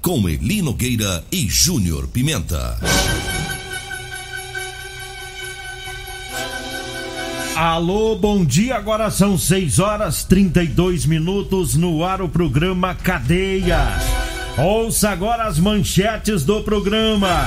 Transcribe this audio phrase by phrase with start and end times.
[0.00, 2.78] com Eli Nogueira e Júnior Pimenta.
[7.54, 8.76] Alô, bom dia.
[8.76, 13.86] Agora são 6 horas 32 minutos no ar o programa Cadeia.
[14.56, 17.46] Ouça agora as manchetes do programa.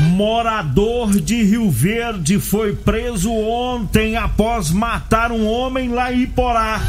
[0.00, 6.80] Morador de Rio Verde foi preso ontem após matar um homem lá em Iporá.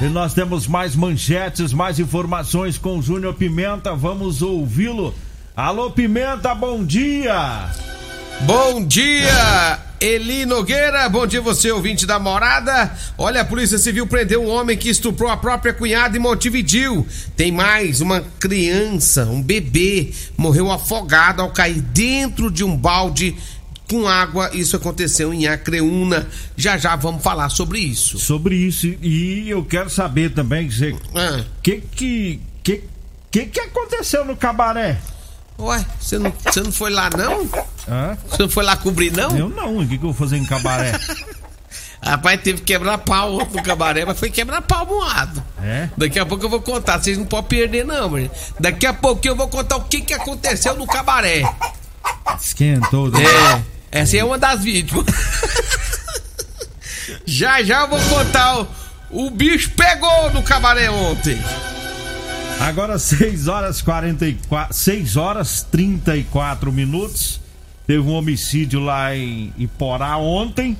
[0.00, 3.94] E nós temos mais manchetes, mais informações com o Júnior Pimenta.
[3.94, 5.14] Vamos ouvi-lo.
[5.56, 7.70] Alô, Pimenta, bom dia.
[8.42, 11.08] Bom dia, Eli Nogueira.
[11.08, 12.92] Bom dia, você, ouvinte da morada.
[13.16, 17.06] Olha, a Polícia Civil prendeu um homem que estuprou a própria cunhada em Montevidil.
[17.36, 23.36] Tem mais, uma criança, um bebê, morreu afogado ao cair dentro de um balde
[23.88, 24.50] com água.
[24.52, 26.26] Isso aconteceu em Acreúna.
[26.56, 28.18] Já já vamos falar sobre isso.
[28.18, 28.86] Sobre isso.
[29.02, 30.94] E eu quero saber também, você.
[31.14, 31.44] Ah.
[31.62, 32.40] Que que.
[32.62, 32.82] Que
[33.36, 34.98] que, que aconteceu no cabaré?
[35.58, 37.48] Ué, você não, você não foi lá não?
[37.88, 38.16] Hã?
[38.28, 39.36] Você não foi lá cobrir não?
[39.36, 40.92] Eu não, o que, que eu vou fazer em cabaré?
[42.02, 45.42] Rapaz, teve que quebrar pau no cabaré, mas foi quebrar pau moado.
[45.62, 45.88] É?
[45.96, 48.30] Daqui a pouco eu vou contar, vocês não podem perder não, mano.
[48.60, 51.42] Daqui a pouco eu vou contar o que, que aconteceu no cabaré.
[52.40, 53.24] Esquentou, né?
[53.90, 55.04] É, essa é uma das vítimas.
[57.26, 58.68] já já eu vou contar o,
[59.10, 61.40] o bicho pegou no cabaré ontem.
[62.60, 67.40] Agora 6 horas 44, 6 horas 34 minutos.
[67.86, 70.76] Teve um homicídio lá em Iporá ontem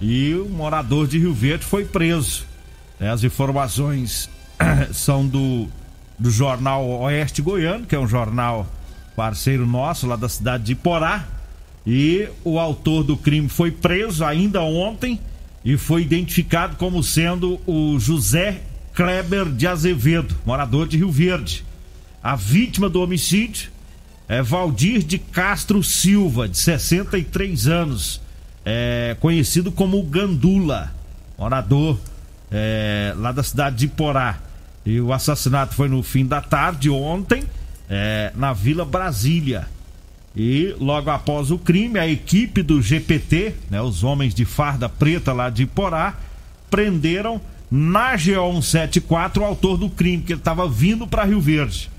[0.00, 2.46] e o morador de Rio Verde foi preso.
[2.98, 4.30] É, As informações
[4.94, 5.66] são do,
[6.18, 8.66] do jornal Oeste Goiano, que é um jornal
[9.14, 11.26] parceiro nosso lá da cidade de Iporá.
[11.86, 15.20] E o autor do crime foi preso ainda ontem
[15.64, 18.62] e foi identificado como sendo o José
[18.96, 21.62] Kleber de Azevedo, morador de Rio Verde.
[22.22, 23.70] A vítima do homicídio
[24.26, 28.22] é Valdir de Castro Silva, de 63 anos,
[28.64, 30.94] é, conhecido como Gandula,
[31.36, 32.00] morador
[32.50, 34.38] é, lá da cidade de Iporá.
[34.86, 37.44] E o assassinato foi no fim da tarde, ontem,
[37.90, 39.68] é, na Vila Brasília.
[40.34, 45.34] E logo após o crime, a equipe do GPT, né, os homens de farda preta
[45.34, 46.14] lá de Iporá,
[46.70, 51.90] prenderam na GO 174 o autor do crime, que ele estava vindo para Rio Verde.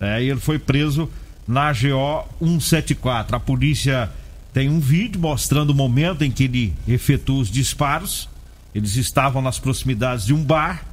[0.00, 1.08] É, e ele foi preso
[1.46, 3.36] na GO 174.
[3.36, 4.10] A polícia
[4.52, 8.28] tem um vídeo mostrando o momento em que ele efetua os disparos.
[8.74, 10.84] Eles estavam nas proximidades de um bar.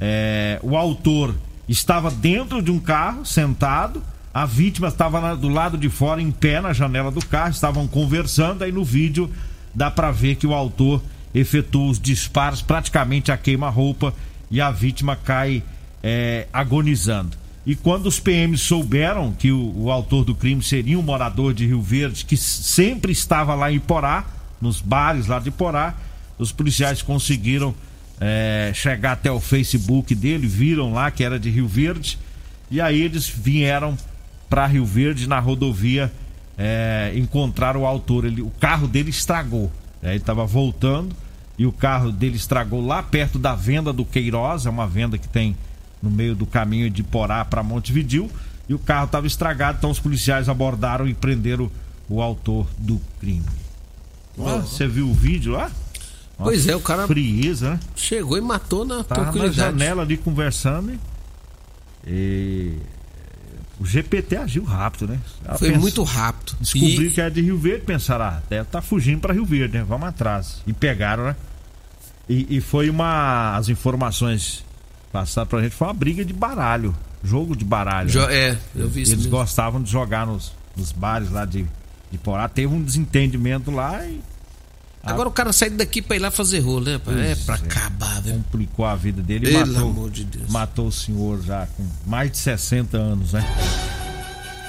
[0.00, 1.34] É, o autor
[1.68, 4.02] estava dentro de um carro, sentado.
[4.34, 7.50] A vítima estava do lado de fora, em pé na janela do carro.
[7.50, 8.62] Estavam conversando.
[8.62, 9.30] Aí no vídeo
[9.74, 11.02] dá para ver que o autor
[11.34, 14.14] efetua os disparos praticamente a queima-roupa
[14.50, 15.62] e a vítima cai
[16.02, 17.36] é, agonizando.
[17.64, 21.66] E quando os PMs souberam que o, o autor do crime seria um morador de
[21.66, 24.26] Rio Verde, que sempre estava lá em Iporá,
[24.60, 25.94] nos bares lá de Iporá,
[26.38, 27.74] os policiais conseguiram
[28.20, 32.18] é, chegar até o Facebook dele, viram lá que era de Rio Verde,
[32.70, 33.96] e aí eles vieram
[34.50, 36.12] para Rio Verde na rodovia
[36.58, 38.24] é, encontrar o autor.
[38.24, 39.70] Ele, o carro dele estragou.
[40.00, 40.10] né?
[40.10, 41.14] Ele estava voltando
[41.58, 45.28] e o carro dele estragou lá perto da venda do Queiroz, é uma venda que
[45.28, 45.56] tem
[46.02, 48.30] no meio do caminho de Porá para Montevidil
[48.68, 51.70] e o carro estava estragado, então os policiais abordaram e prenderam
[52.08, 53.44] o autor do crime.
[54.36, 55.70] Você viu o vídeo lá?
[56.38, 57.80] Ó, Pois é, o cara Frieza, né?
[57.94, 59.56] chegou e matou na Tava na tranquilidade.
[59.78, 60.98] janela ali conversando
[62.06, 62.76] e...
[63.80, 65.18] o GPT agiu rápido, né?
[65.44, 66.56] Ela Foi pensa- muito rápido.
[66.60, 69.78] Descobriu E- que é de Rio Verde, pensaram, ah, deve estar fugindo para Rio Verde,
[69.78, 69.84] né?
[69.88, 70.62] Vamos atrás.
[70.66, 71.36] E pegaram, né?
[72.28, 73.56] E, e foi uma.
[73.56, 74.64] As informações
[75.12, 76.94] passadas pra gente foi uma briga de baralho.
[77.24, 78.08] Jogo de baralho.
[78.08, 78.34] Jo- né?
[78.50, 79.12] É, eu vi isso.
[79.12, 79.38] Eles mesmo.
[79.38, 81.66] gostavam de jogar nos, nos bares lá de,
[82.10, 82.48] de Porá.
[82.48, 84.20] Teve um desentendimento lá e
[85.02, 86.98] Agora o cara sai daqui pra ir lá fazer rolo, né?
[87.04, 87.14] pai?
[87.14, 87.58] É Pois pra é.
[87.58, 88.36] acabar, velho.
[88.36, 90.48] complicou a vida dele Pelo matou, amor de Deus.
[90.50, 93.44] matou o senhor já com mais de 60 anos, né?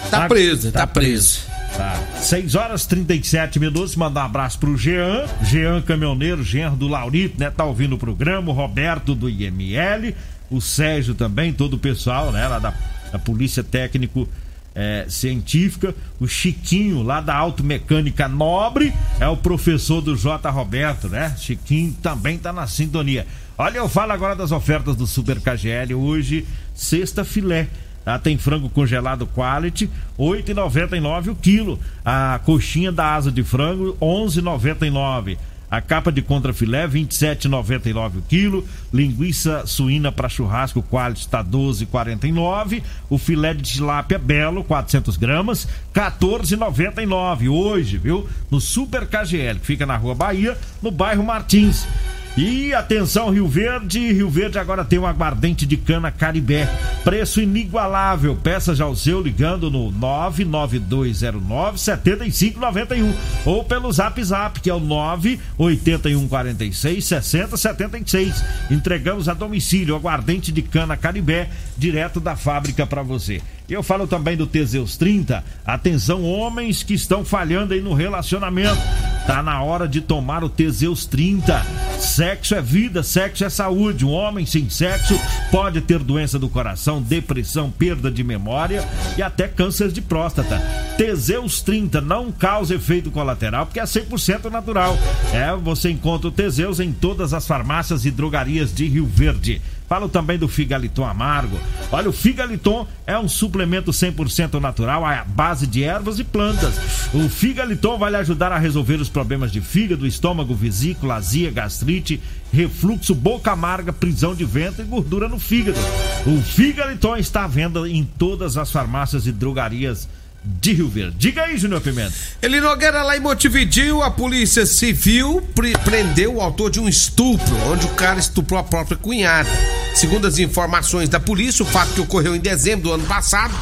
[0.09, 1.39] Tá preso, tá, preso.
[1.77, 1.99] Tá.
[2.19, 3.95] 6 horas 37 minutos.
[3.95, 7.49] Mandar um abraço pro Jean, Jean Caminhoneiro, genro do Laurito, né?
[7.49, 8.51] Tá ouvindo o programa.
[8.51, 10.13] O Roberto do IML,
[10.51, 12.47] o Sérgio também, todo o pessoal, né?
[12.47, 12.73] Lá da,
[13.11, 14.27] da Polícia Técnico
[14.75, 15.95] eh, Científica.
[16.19, 20.49] O Chiquinho, lá da Automecânica Nobre, é o professor do J.
[20.49, 21.35] Roberto, né?
[21.37, 23.25] Chiquinho também tá na sintonia.
[23.57, 25.93] Olha, eu falo agora das ofertas do Super KGL.
[25.93, 27.67] Hoje, sexta filé.
[28.03, 28.19] Tá?
[28.19, 29.85] Tem frango congelado quality,
[30.17, 31.79] R$ 8,99 o quilo.
[32.03, 35.37] A coxinha da asa de frango, R$ 11,99.
[35.73, 38.63] A capa de contrafilé, R$ 27,99 o quilo.
[38.93, 42.83] Linguiça suína para churrasco quality está R$ 12,49.
[43.09, 48.29] O filé de tilápia belo, 400 gramas, R$ 14,99 hoje, viu?
[48.51, 51.87] No Super KGL, que fica na Rua Bahia, no bairro Martins.
[52.35, 54.11] E atenção, Rio Verde.
[54.11, 56.67] Rio Verde agora tem um aguardente de cana Caribé.
[57.03, 58.35] Preço inigualável.
[58.35, 63.13] Peça já o seu ligando no 99209 7591
[63.45, 68.43] ou pelo Zap Zap, que é o 98146 6076.
[68.71, 73.43] Entregamos a domicílio aguardente de cana Caribé direto da fábrica para você.
[73.73, 75.43] Eu falo também do Teseus 30.
[75.65, 78.79] Atenção, homens que estão falhando aí no relacionamento.
[79.25, 81.65] Tá na hora de tomar o Teseus 30.
[81.97, 84.05] Sexo é vida, sexo é saúde.
[84.05, 88.87] Um homem sem sexo pode ter doença do coração, depressão, perda de memória
[89.17, 90.59] e até câncer de próstata.
[90.97, 94.97] Teseus 30 não causa efeito colateral porque é 100% natural.
[95.33, 99.61] É, você encontra o Teseus em todas as farmácias e drogarias de Rio Verde.
[99.93, 101.55] Falo também do Figaliton Amargo.
[101.91, 106.73] Olha, o Figaliton é um suplemento 100% natural à base de ervas e plantas.
[107.13, 112.19] O Figaliton vai lhe ajudar a resolver os problemas de fígado, estômago, vesícula, azia, gastrite,
[112.51, 115.77] refluxo, boca amarga, prisão de ventre e gordura no fígado.
[116.25, 120.09] O Figaliton está à venda em todas as farmácias e drogarias
[120.43, 121.15] de Rio Verde.
[121.17, 122.13] Diga aí, Júnior Pimenta.
[122.41, 127.55] Ele Nogueira lá em Montevidil, a polícia civil pre- prendeu o autor de um estupro,
[127.71, 129.49] onde o cara estuprou a própria cunhada.
[129.95, 133.53] Segundo as informações da polícia, o fato que ocorreu em dezembro do ano passado,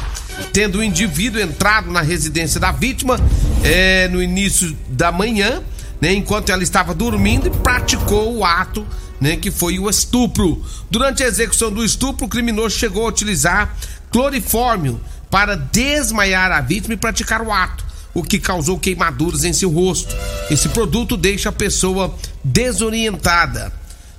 [0.52, 3.20] tendo o indivíduo entrado na residência da vítima
[3.62, 5.62] é, no início da manhã,
[6.00, 8.84] né, enquanto ela estava dormindo e praticou o ato
[9.20, 10.60] né, que foi o estupro.
[10.90, 13.76] Durante a execução do estupro, o criminoso chegou a utilizar
[14.10, 15.00] clorifórmio
[15.32, 17.82] para desmaiar a vítima e praticar o ato,
[18.12, 20.14] o que causou queimaduras em seu rosto.
[20.50, 22.14] Esse produto deixa a pessoa
[22.44, 23.72] desorientada.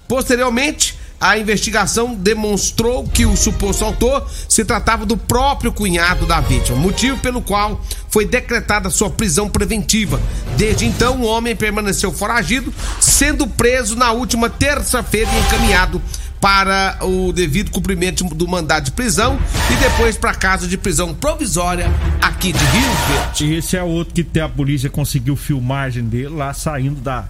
[0.07, 6.79] Posteriormente, a investigação demonstrou que o suposto autor se tratava do próprio cunhado da vítima,
[6.79, 10.19] motivo pelo qual foi decretada sua prisão preventiva.
[10.57, 16.01] Desde então, o homem permaneceu foragido, sendo preso na última terça-feira e encaminhado
[16.43, 19.39] para o devido cumprimento do mandado de prisão
[19.71, 21.87] e depois para casa de prisão provisória
[22.21, 26.99] aqui de Rio Verde, Esse é outro que a polícia conseguiu filmagem dele lá saindo
[26.99, 27.29] da,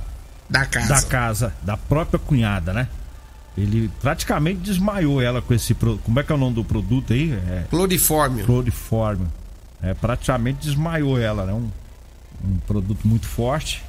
[0.50, 0.88] da casa.
[0.88, 2.88] da casa da própria cunhada, né?
[3.56, 6.02] Ele praticamente desmaiou ela com esse produto.
[6.02, 7.34] Como é que é o nome do produto aí?
[7.34, 8.44] É Clorifórmio.
[8.48, 9.28] cloriforme.
[9.84, 11.54] É, praticamente desmaiou ela, né?
[11.54, 11.70] Um,
[12.44, 13.84] um produto muito forte.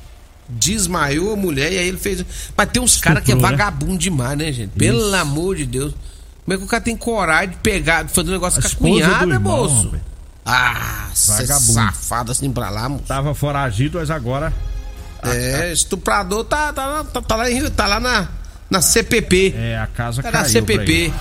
[0.49, 2.25] Desmaiou a mulher e aí ele fez.
[2.57, 3.41] Mas tem uns caras que é né?
[3.41, 4.71] vagabundo demais, né, gente?
[4.71, 5.17] Pelo Isso.
[5.17, 5.95] amor de Deus.
[6.45, 8.69] Como é que o cara tem coragem de pegar, de fazer um negócio A com
[8.69, 9.95] a cunhada, irmão, moço?
[10.45, 11.73] Ah, Vagabundo.
[11.73, 13.05] safado assim pra lá, moço.
[13.05, 14.53] Tava foragido, mas agora
[15.23, 18.29] É, estuprador tá, tá, lá- tá, tá lá em Rio, tá lá na,
[18.69, 19.55] na CPP.
[19.57, 20.43] é, a casa Tá caiu.
[20.43, 20.93] na pra CPP.
[20.93, 21.15] ele.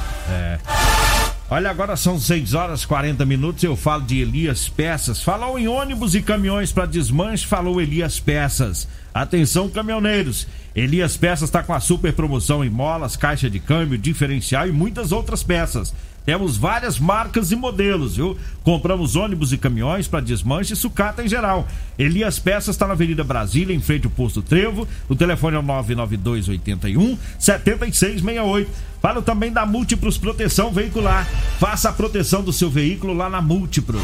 [1.56, 3.64] Olha, agora são 6 horas 40 minutos.
[3.64, 5.22] Eu falo de Elias Peças.
[5.22, 8.88] Falou em ônibus e caminhões para desmanche, falou Elias Peças.
[9.14, 10.48] Atenção, caminhoneiros.
[10.76, 15.12] Elias Peças está com a super promoção em molas, caixa de câmbio, diferencial e muitas
[15.12, 15.94] outras peças.
[16.26, 18.36] Temos várias marcas e modelos, viu?
[18.64, 21.68] Compramos ônibus e caminhões para desmanche e sucata em geral.
[22.00, 24.88] Elias Peças está na Avenida Brasília, em frente ao posto Trevo.
[25.10, 28.93] O telefone é o 99281 7668.
[29.04, 31.28] Falo também da Múltiplos Proteção Veicular.
[31.60, 34.02] Faça a proteção do seu veículo lá na Múltiplos.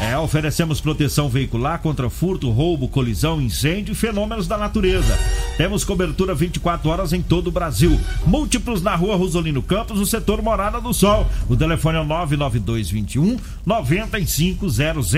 [0.00, 5.18] É, oferecemos proteção veicular contra furto, roubo, colisão, incêndio e fenômenos da natureza.
[5.58, 8.00] Temos cobertura 24 horas em todo o Brasil.
[8.24, 11.26] Múltiplos na rua Rosolino Campos, no setor Morada do Sol.
[11.46, 13.36] O telefone é o 99221
[13.66, 15.12] 9500.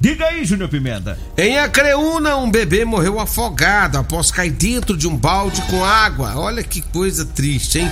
[0.00, 1.16] Diga aí, Júnior Pimenta.
[1.36, 6.34] Em Acreúna, um bebê morreu afogado após cair dentro de um balde com água.
[6.34, 7.90] Olha que coisa triste, hein?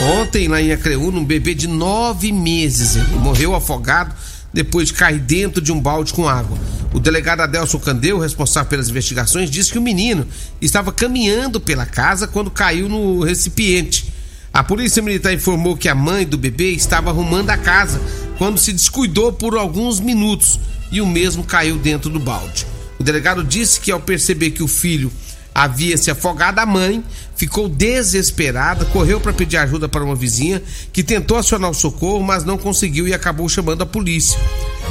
[0.00, 4.14] Ontem, lá em Acreúna, um bebê de nove meses morreu afogado
[4.52, 6.58] depois de cair dentro de um balde com água.
[6.92, 10.26] O delegado Adelson Candeu, responsável pelas investigações, disse que o menino
[10.60, 14.10] estava caminhando pela casa quando caiu no recipiente.
[14.52, 18.00] A polícia militar informou que a mãe do bebê estava arrumando a casa
[18.38, 20.58] quando se descuidou por alguns minutos
[20.90, 22.66] e o mesmo caiu dentro do balde.
[22.98, 25.12] O delegado disse que ao perceber que o filho
[25.54, 27.02] havia se afogado, a mãe
[27.36, 32.44] ficou desesperada, correu para pedir ajuda para uma vizinha que tentou acionar o socorro, mas
[32.44, 34.38] não conseguiu e acabou chamando a polícia.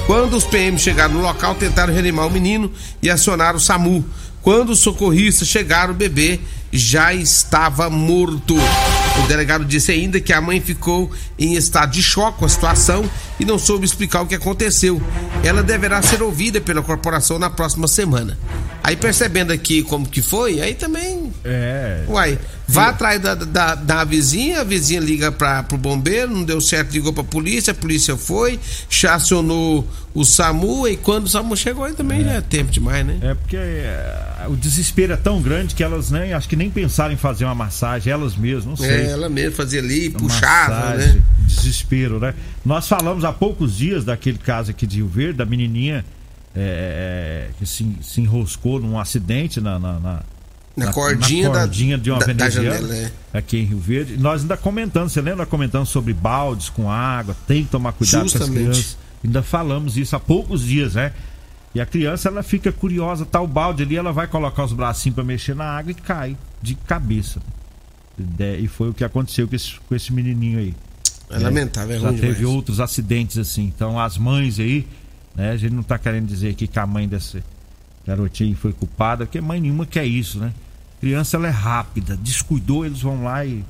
[0.06, 4.06] Quando os PMs chegaram no local, tentaram reanimar o menino e acionaram o SAMU.
[4.42, 6.40] Quando os socorristas chegaram, o bebê
[6.72, 8.56] já estava morto.
[9.24, 13.10] O delegado disse ainda que a mãe ficou em estado de choque com a situação
[13.40, 15.02] e não soube explicar o que aconteceu.
[15.44, 18.38] Ela deverá ser ouvida pela corporação na próxima semana.
[18.84, 21.32] Aí percebendo aqui como que foi, aí também.
[21.44, 22.04] É.
[22.08, 22.40] Uai,
[22.72, 26.92] vá atrás da, da, da vizinha, a vizinha liga para pro bombeiro, não deu certo,
[26.94, 28.60] ligou pra polícia, a polícia foi,
[29.10, 33.20] acionou o SAMU e quando o SAMU chegou aí também já é tempo demais, né?
[33.22, 37.14] É porque é, o desespero é tão grande que elas nem acho que nem pensaram
[37.14, 38.90] em fazer uma massagem, elas mesmas, não sei.
[38.90, 41.22] É, ela mesmo fazia ali, puxava, Massagem, né?
[41.48, 42.34] Desespero, né?
[42.66, 46.06] Nós falamos há poucos dias daquele caso aqui de Rio Verde, da menininha
[46.56, 50.24] é, é, que se, se enroscou num acidente na, na, na-
[50.86, 53.12] Na cordinha da- cordinha de uma da- da veneziana, janela, é.
[53.34, 54.18] aqui em Rio Verde.
[54.18, 58.26] Nós ainda comentando, você lembra comentando sobre baldes com água, tem que tomar cuidado com
[58.28, 58.60] as Justamente.
[58.64, 58.98] crianças.
[59.24, 61.12] Ainda falamos isso há poucos dias, né?
[61.76, 65.14] E a criança ela fica curiosa, tá o balde ali, ela vai colocar os bracinhos
[65.16, 67.40] pra mexer na água e cai de cabeça.
[68.18, 70.74] De- E foi o que aconteceu com esse, com esse menininho aí.
[71.30, 72.56] É lamentável, é Já teve demais.
[72.56, 73.66] outros acidentes assim.
[73.66, 74.88] Então as mães aí,
[75.36, 75.52] né?
[75.52, 77.44] A gente não tá querendo dizer aqui que a mãe desse
[78.08, 80.52] garotinho foi culpada, porque mãe nenhuma quer isso, né?
[81.00, 83.64] Criança ela é rápida, descuidou, eles vão lá e,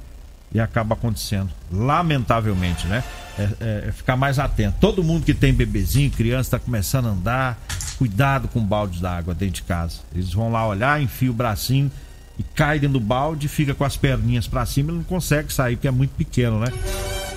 [0.51, 1.49] e acaba acontecendo.
[1.71, 3.03] Lamentavelmente, né?
[3.37, 4.77] É, é- é ficar mais atento.
[4.79, 7.61] Todo mundo que tem bebezinho, criança, tá começando a andar,
[7.97, 9.97] cuidado com balde d'água dentro de casa.
[10.13, 11.91] Eles vão lá olhar, enfia o bracinho
[12.37, 15.75] e cai dentro do balde, fica com as perninhas pra cima e não consegue sair,
[15.75, 16.67] porque é muito pequeno, né?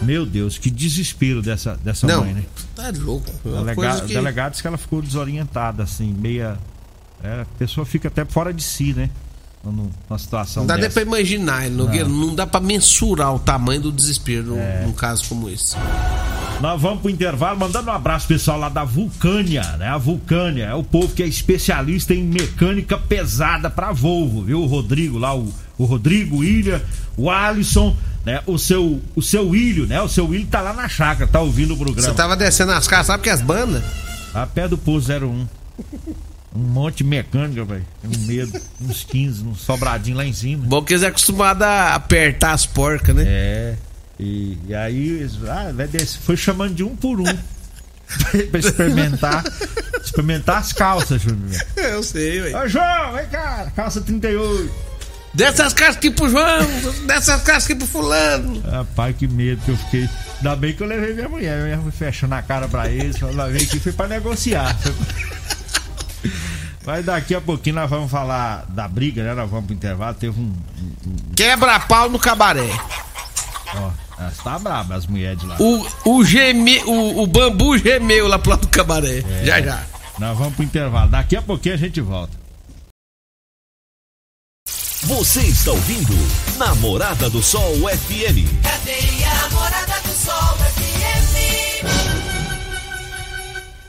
[0.01, 2.43] Meu Deus, que desespero dessa, dessa Não, mãe, né?
[2.75, 3.31] tá louco.
[3.45, 4.15] É delega- que...
[4.15, 6.59] delegado disse que ela ficou desorientada, assim, meia.
[7.23, 9.09] é, a pessoa fica até fora de si, né?
[9.65, 10.95] Num- Numa situação Não dá nem dessa.
[10.95, 12.09] pra imaginar, Nogueira.
[12.09, 12.35] Não.
[12.35, 14.83] dá pra mensurar o tamanho do desespero num- É.
[14.85, 15.77] num caso como esse.
[16.61, 19.89] Nós vamos pro intervalo, mandando um abraço pessoal lá da Vulcânia, né?
[19.89, 24.61] A Vulcânia é o povo que é especialista em mecânica pesada pra Volvo, viu?
[24.63, 26.81] O Rodrigo lá, o, o Rodrigo, o Ilha,
[27.17, 28.41] o Alisson, né?
[28.47, 30.01] O seu, o seu Ilho, né?
[30.03, 32.09] O seu Ilho tá lá na chácara, tá ouvindo o programa.
[32.09, 33.83] Você tava descendo as casas, sabe que as bandas?
[34.35, 35.47] A pé do Poço 01.
[36.55, 37.87] Um monte de mecânica, velho.
[38.05, 38.61] Um medo.
[38.81, 40.65] Uns 15, um sobradinho lá em cima.
[40.67, 43.25] Bom que eles é acostumado a apertar as porcas, né?
[43.27, 43.77] É.
[44.21, 46.21] E, e aí eles, ah, vai descer.
[46.21, 47.25] foi chamando de um por um.
[48.51, 49.43] pra experimentar.
[50.03, 51.51] experimentar as calças, Júnior.
[51.77, 52.63] Eu sei, ué.
[52.63, 54.93] Ô, João, vem cá, calça 38.
[55.35, 56.67] Dessas casas aqui pro João,
[57.07, 58.61] dessas casas aqui pro fulano.
[58.61, 60.09] Rapaz, que medo que eu fiquei.
[60.37, 61.59] Ainda bem que eu levei minha mulher.
[61.63, 63.17] Mulher foi fechando a cara pra eles.
[63.19, 64.79] Falou, vem aqui, foi pra negociar.
[66.85, 69.35] Mas daqui a pouquinho nós vamos falar da briga, né?
[69.35, 70.15] Nós vamos pro intervalo.
[70.15, 70.53] Teve um.
[71.37, 72.69] Quebra pau no cabaré.
[73.75, 75.57] Ó, elas tá braba, as mulheres de lá.
[75.61, 79.23] O, o, geme, o, o bambu gemeu lá pro lado do cabaré.
[79.45, 79.83] Já, já.
[80.19, 81.11] Nós vamos pro intervalo.
[81.11, 82.43] Daqui a pouquinho a gente volta.
[85.05, 86.15] Você está ouvindo
[86.59, 88.63] Namorada do Sol FM.
[88.63, 90.62] Cadeia Morada do Sol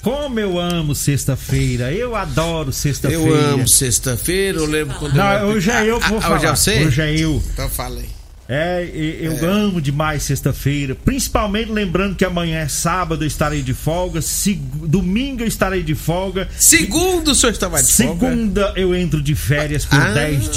[0.03, 1.91] Como eu amo sexta-feira.
[1.91, 3.23] Eu adoro sexta-feira.
[3.23, 5.47] Eu amo sexta-feira, eu lembro quando Não, eu...
[5.47, 6.35] hoje é eu que vou Ah, falar.
[6.35, 6.85] Hoje é você?
[6.85, 7.41] Hoje é eu.
[7.53, 8.09] Então falei.
[8.49, 8.83] É,
[9.21, 14.59] eu amo demais sexta-feira, principalmente lembrando que amanhã é sábado, eu estarei de folga, seg-
[14.85, 18.11] domingo eu estarei de folga, Segundo o senhor estava de folga.
[18.29, 20.49] segunda eu entro de férias por Ah, 10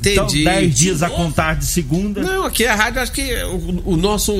[0.00, 0.12] dias.
[0.14, 0.44] Então, entendi.
[0.44, 2.22] 10 dias a contar de segunda.
[2.22, 4.32] Não, aqui a rádio, acho que o, o nosso.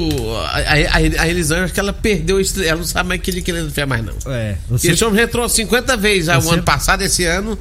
[0.47, 2.38] A, a, a Elisângela, acho que ela perdeu.
[2.64, 4.14] Ela não sabe mais que ele querendo enfiar mais, não.
[4.32, 4.92] É, Você...
[4.92, 7.59] Esse homem entrou 50 vezes já, o ano passado, esse ano.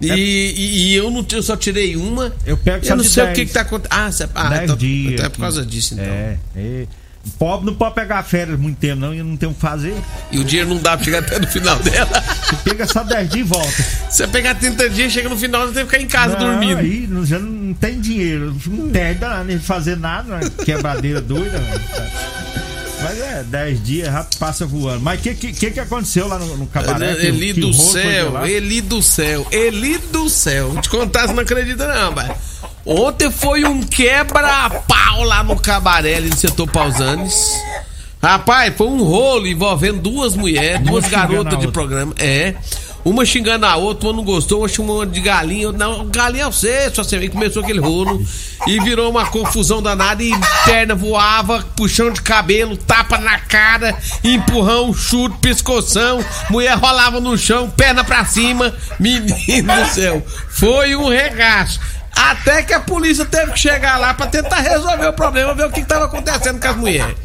[0.00, 2.34] E, e- e eu, não, eu só tirei uma.
[2.44, 3.38] Eu pego Eu não sei o 10.
[3.38, 3.92] que, que tá acontecendo.
[3.98, 5.12] Ah, você, ah 10 então, dias.
[5.14, 6.04] então é por causa disso, então.
[6.04, 6.86] É, é.
[7.38, 9.94] Pobre não pode pegar férias muito tempo, não, e não tem o que fazer.
[10.30, 12.22] E o dinheiro não dá pra chegar até no final dela.
[12.44, 13.84] Você pega só 10 dias e volta.
[14.08, 16.78] Você pegar 30 dias, chega no final, você tem que ficar em casa Não, dormindo.
[16.78, 18.54] Aí não- já não tem dinheiro.
[18.66, 20.50] Não perde nem fazer nada, né?
[20.64, 21.58] quebradeira doida.
[21.58, 21.80] né?
[23.02, 25.00] Mas é, 10 dias rápido passa voando.
[25.00, 27.12] Mas o que, que, que aconteceu lá no, no cabaré?
[27.26, 28.46] Eli que do céu?
[28.46, 30.70] Eli do céu, Eli do céu.
[30.70, 32.54] Vou te contar, você não acredita não, mas
[32.86, 33.80] Ontem foi um
[35.14, 37.52] quebra-pau lá no cabaré ali no setor Pausanes.
[38.20, 42.14] Rapaz, foi um rolo envolvendo duas mulheres, duas garotas de programa.
[42.18, 42.54] É.
[43.04, 45.70] Uma xingando a outra, uma não gostou, uma chamou de galinha.
[45.72, 47.28] Não, galinha é você, só você vê.
[47.28, 48.24] Começou aquele rolo
[48.66, 50.32] e virou uma confusão danada e
[50.64, 53.94] perna voava, puxão de cabelo, tapa na cara,
[54.24, 56.24] empurrão, chute, pescoção.
[56.48, 58.74] Mulher rolava no chão, perna pra cima.
[58.98, 61.78] Menino do céu, foi um regaço.
[62.16, 65.70] Até que a polícia teve que chegar lá pra tentar resolver o problema, ver o
[65.70, 67.16] que, que tava acontecendo com as mulheres.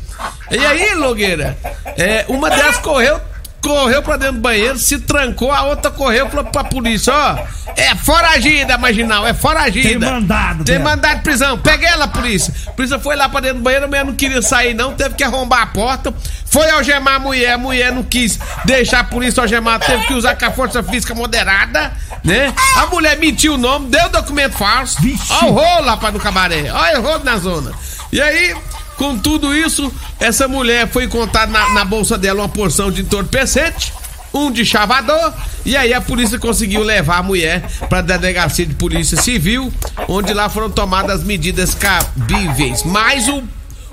[0.52, 1.58] E aí, Logueira,
[1.98, 3.22] é, uma delas correu,
[3.62, 7.38] correu pra dentro do banheiro, se trancou, a outra correu e falou pra polícia, ó,
[7.76, 9.90] é foragida, marginal, é foragida.
[9.90, 10.90] Tem mandado Tem dela.
[10.90, 11.58] mandado de prisão.
[11.58, 12.54] Peguei ela, polícia.
[12.68, 15.16] A polícia foi lá pra dentro do banheiro, a mulher não queria sair não, teve
[15.16, 16.14] que arrombar a porta,
[16.46, 20.36] foi algemar a mulher, a mulher não quis deixar a polícia algemar, teve que usar
[20.36, 21.92] com a força física moderada,
[22.24, 22.54] né?
[22.78, 25.02] A mulher mentiu o nome, deu documento falso.
[25.02, 25.32] Vixe.
[25.32, 26.72] Ó o rolo, rapaz, no cabaré.
[26.98, 27.72] O rolo na zona.
[28.12, 28.56] E aí,
[29.00, 29.90] com tudo isso,
[30.20, 33.94] essa mulher foi encontrada na, na bolsa dela uma porção de entorpecente,
[34.34, 35.34] um de chavador,
[35.66, 39.74] e aí a polícia conseguiu levar a mulher para a delegacia de polícia civil,
[40.06, 42.84] onde lá foram tomadas medidas cabíveis.
[42.84, 43.42] Mas o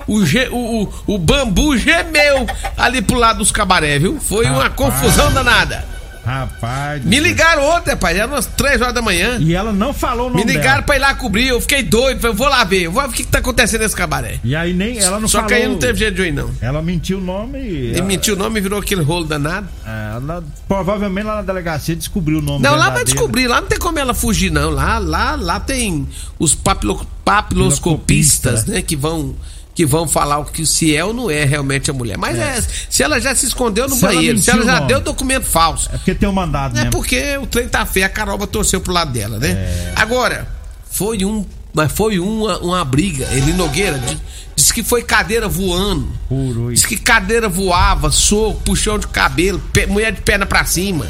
[0.09, 0.21] o,
[0.55, 2.47] o, o, bambu gemeu
[2.77, 4.17] ali pro lado dos cabaré, viu?
[4.21, 5.85] Foi uma confusão danada.
[6.27, 7.05] Rapaz.
[7.05, 9.37] Me ligaram ontem, rapaz, eram umas 3 horas da manhã.
[9.39, 10.83] E ela não falou o nome Me ligaram dela.
[10.83, 13.11] pra ir lá cobrir, eu fiquei doido, falei, vou lá ver, eu vou ver o
[13.13, 14.37] que, que tá acontecendo nesse cabaré.
[14.43, 15.47] E aí nem ela não Só falou.
[15.47, 16.51] que aí não teve jeito de ir, não.
[16.59, 17.93] Ela mentiu o nome e.
[17.95, 19.69] Ela, mentiu o nome e virou aquele rolo danado.
[19.85, 23.79] ela provavelmente lá na delegacia descobriu o nome Não, lá vai descobrir, lá não tem
[23.79, 24.69] como ela fugir, não.
[24.69, 26.05] Lá, lá, lá tem
[26.37, 29.33] os papilo, papiloscopistas, né, que vão
[29.77, 32.17] que vão falar o que se é ou não é realmente a mulher.
[32.17, 34.79] Mas é, se ela já se escondeu no Se ela banheiro, se ela mentiu, já
[34.79, 34.87] não.
[34.87, 36.89] deu documento falso, É porque tem um mandado, é né?
[36.89, 39.93] porque o trem tá feio, a Caroba torceu pro lado dela, né?
[39.95, 40.47] Agora,
[40.89, 41.45] foi um.
[41.75, 43.27] Mas foi uma, uma briga.
[43.31, 44.17] Ele Nogueira di-
[44.55, 46.09] disse que foi cadeira voando.
[46.27, 51.05] Puro Disse que cadeira voava, soco, puxão de cabelo, pé- mulher de perna pra cima.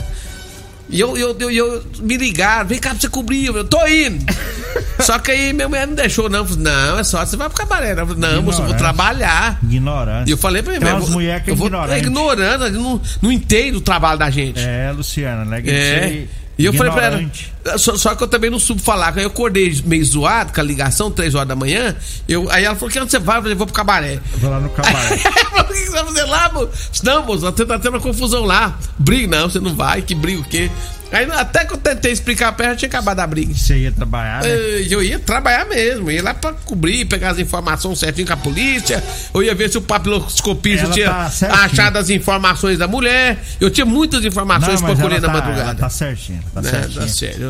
[0.90, 4.26] E eu, eu, eu, eu me ligaram, vem cá pra você cobrir, eu tô indo.
[5.00, 6.46] Só que aí minha mulher não deixou, não.
[6.46, 7.96] Falei, Não, é só você vai pro cabaré.
[7.96, 9.60] Falei, Não, moço, eu vou trabalhar.
[9.64, 10.30] Ignorante.
[10.30, 12.00] E eu falei pra mim, Tem mas eu umas vou- mulher que é ignorante.
[12.00, 14.60] Ignorante, não, não entende o trabalho da gente.
[14.60, 15.62] É, Luciana, né?
[15.66, 16.24] É.
[16.58, 17.22] E eu falei pra ela.
[17.78, 19.14] Só, só que eu também não soube falar.
[19.18, 21.96] Aí eu acordei meio zoado com a ligação, 3 horas da manhã.
[22.28, 23.38] Eu, aí ela falou: que onde você vai?
[23.38, 24.20] Eu falei, vou pro cabaré.
[24.38, 25.20] Vou lá no cabaré.
[25.24, 26.72] Ela falou, o que você vai fazer lá, moço?
[27.04, 28.78] Não, moço, você tá tendo uma confusão lá.
[29.00, 30.70] Briga, não, você não vai, que briga o quê?
[31.10, 33.54] Aí até que eu tentei explicar pra ela, tinha acabado a briga.
[33.54, 34.50] Você ia trabalhar, né?
[34.50, 38.38] Eh, Eu ia trabalhar mesmo, ia lá pra cobrir, pegar as informações certinho com a
[38.38, 39.02] polícia.
[39.34, 41.62] Eu ia ver se o papiloscopista tinha tá certinho.
[41.62, 43.42] achado as informações da mulher.
[43.60, 45.76] Eu tinha muitas informações pra mas colher na tá, madrugada.
[45.76, 46.98] Tá certinha, tá Né, certinha.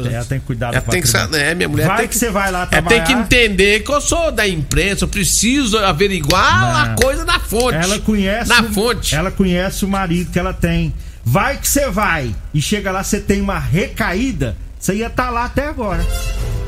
[0.03, 0.15] tá sério.
[0.17, 2.29] Ela tem que cuidar Ela da tem que é, minha mulher Vai tem que você
[2.29, 3.03] vai lá Ela trabalhar.
[3.03, 6.93] tem que entender que eu sou da imprensa, eu preciso averiguar Não.
[6.93, 7.75] a coisa na fonte.
[7.77, 8.49] Ela conhece.
[8.49, 9.15] Na o- fonte.
[9.15, 10.93] Ela conhece o marido que ela tem.
[11.23, 15.45] Vai que você vai e chega lá, você tem uma recaída, você ia estar lá
[15.45, 16.05] até agora.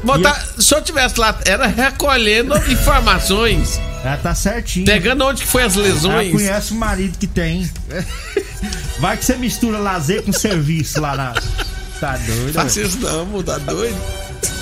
[0.03, 4.85] Botar- Se eu tivesse lá, era recolhendo informações, Ela tá certinha.
[4.85, 6.31] pegando onde que foi as Ela lesões.
[6.31, 7.69] conhece o marido que tem.
[8.99, 11.33] Vai que você mistura lazer com serviço lá na.
[11.99, 12.53] Tá doido?
[12.53, 13.97] Faça isso não, amor, tá doido?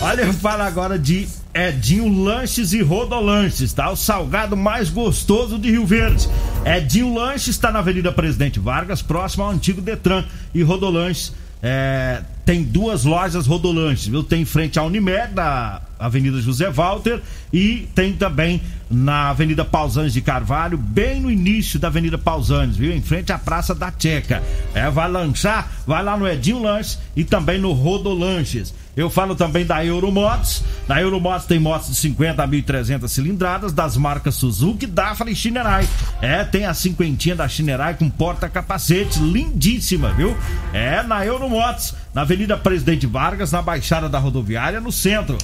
[0.01, 3.89] Olha, eu falo agora de Edinho Lanches e Rodolanches, tá?
[3.89, 6.27] O salgado mais gostoso de Rio Verde.
[6.65, 10.25] Edinho Lanches está na Avenida Presidente Vargas, próximo ao antigo Detran.
[10.53, 14.23] E Rodolanches é, tem duas lojas Rodolanches, viu?
[14.23, 20.13] Tem em frente à Unimed, da Avenida José Walter, e tem também na Avenida Pausanes
[20.13, 22.93] de Carvalho, bem no início da Avenida Pausanes, viu?
[22.93, 24.41] Em frente à Praça da Checa.
[24.73, 28.73] É, vai lanchar, vai lá no Edinho Lanches e também no Rodolanches.
[28.97, 30.63] Eu falo também da Euromotos.
[30.87, 35.87] Na Euromotos tem motos de 50 a 1.300 cilindradas das marcas Suzuki, Dafra e Shinerai.
[36.19, 40.35] É, tem a cinquentinha da Shinerai com porta-capacete, lindíssima, viu?
[40.73, 45.37] É na Euromotos, na Avenida Presidente Vargas, na Baixada da Rodoviária, no centro.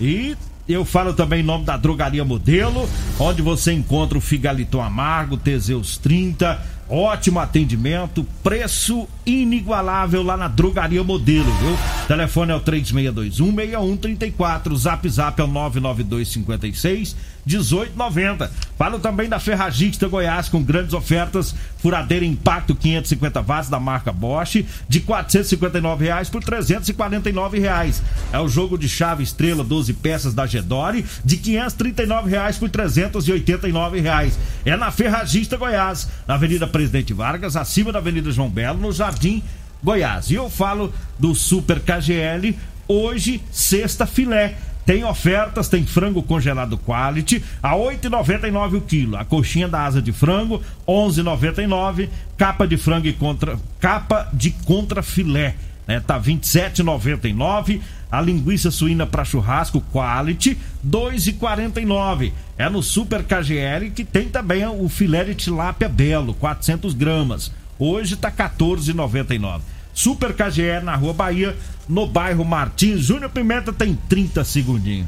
[0.00, 0.36] E
[0.72, 5.98] eu falo também em nome da Drogaria Modelo, onde você encontra o Figaliton Amargo, Teseus
[5.98, 11.78] 30, ótimo atendimento, preço inigualável lá na Drogaria Modelo, viu?
[12.08, 17.14] Telefone é o 3621-6134, zap zap é o 99256
[17.56, 18.50] 1890.
[18.76, 24.64] Falo também da Ferragista Goiás com grandes ofertas, furadeira impacto 550 watts da marca Bosch
[24.88, 28.02] de 459 reais por 349 reais.
[28.32, 34.00] É o jogo de chave estrela 12 peças da Gedore de 539 reais por 389
[34.00, 34.38] reais.
[34.64, 39.42] É na Ferragista Goiás, na Avenida Presidente Vargas, acima da Avenida João Belo, no Jardim
[39.82, 40.30] Goiás.
[40.30, 42.54] E eu falo do Super KGL
[42.86, 44.56] hoje, sexta filé.
[44.84, 49.16] Tem ofertas, tem frango congelado quality a 8,99 o quilo.
[49.16, 52.08] A coxinha da asa de frango 11,99.
[52.36, 55.54] Capa de frango e contra capa de contra filé,
[55.86, 56.00] né?
[56.00, 57.80] Tá 27,99.
[58.10, 62.32] A linguiça suína para churrasco quality 2,49.
[62.58, 67.52] É no Super KGL que tem também o filé de tilápia belo 400 gramas.
[67.78, 69.60] Hoje tá 14,99.
[70.00, 71.54] Super KGE na Rua Bahia,
[71.86, 73.02] no bairro Martins.
[73.02, 75.06] Júnior Pimenta tem 30 segundinhos.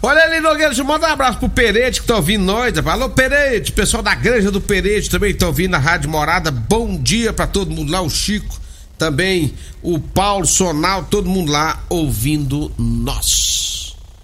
[0.00, 2.72] Olha ali, Nogueira, deixa eu mandar um abraço pro Perete que tá ouvindo nós.
[2.78, 6.50] Alô, Perete, pessoal da Granja do Perete também tá ouvindo a Rádio Morada.
[6.50, 8.58] Bom dia pra todo mundo lá, o Chico,
[8.96, 13.73] também o Paulo Sonal, todo mundo lá ouvindo nós.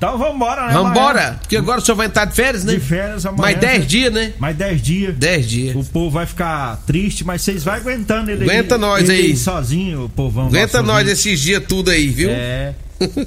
[0.00, 0.72] Então vambora, né?
[0.72, 1.38] Vambora, amanhã?
[1.42, 2.72] porque agora o senhor vai entrar de férias, né?
[2.72, 3.42] De férias amanhã.
[3.42, 4.32] Mais 10 dias, né?
[4.38, 5.14] Mais 10 dias.
[5.14, 5.76] 10 dias.
[5.76, 8.80] O povo vai ficar triste, mas vocês vão aguentando ele Aguenta aí.
[8.80, 9.36] nós ele aí.
[9.36, 10.46] sozinho, o povão.
[10.46, 11.12] Aguenta nós ouvinte.
[11.12, 12.30] esses dias tudo aí, viu?
[12.30, 12.72] É.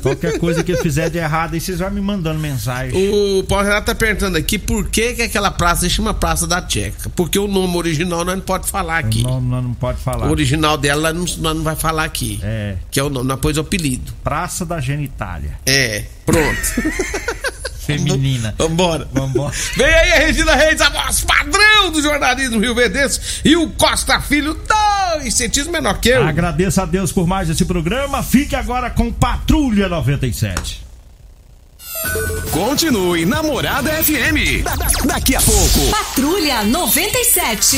[0.01, 2.93] Qualquer coisa que ele fizer de errado aí, vocês vão me mandando mensagem.
[3.39, 6.61] O Paulo Renato tá perguntando aqui por que, que aquela praça se chama Praça da
[6.61, 7.09] Tcheca.
[7.15, 9.21] Porque o nome original nós não pode falar aqui.
[9.21, 10.27] O nome nós não pode falar.
[10.27, 12.39] O original dela nós não, nós não vai falar aqui.
[12.43, 12.75] É.
[12.91, 14.13] Que é o nome, depois o apelido.
[14.23, 15.57] Praça da Genitália.
[15.65, 16.73] É, pronto.
[17.85, 18.53] Feminina.
[18.57, 19.07] Vambora.
[19.11, 19.53] Vambora.
[19.75, 23.19] Vem aí a Regina Reis, a voz padrão do jornalismo Rio Verdense.
[23.43, 26.23] E o Costa Filho, dois centímetros menor que eu.
[26.23, 28.23] Agradeço a Deus por mais esse programa.
[28.23, 30.81] Fique agora com Patrulha 97.
[32.51, 34.63] Continue Namorada FM.
[34.63, 35.89] Da- da- Daqui a pouco.
[35.89, 37.77] Patrulha 97.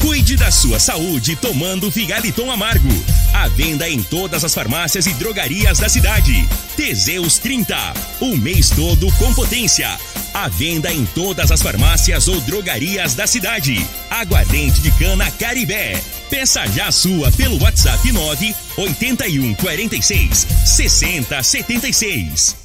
[0.00, 2.88] Cuide da sua saúde tomando Figaliton Amargo.
[3.32, 6.48] À venda em todas as farmácias e drogarias da cidade.
[6.76, 7.76] Teseus 30.
[8.20, 9.88] O mês todo com potência.
[10.32, 13.84] À venda em todas as farmácias ou drogarias da cidade.
[14.08, 16.00] Aguardente de cana Caribé.
[16.30, 22.56] Peça já a sua pelo WhatsApp 9 81 46 60 76.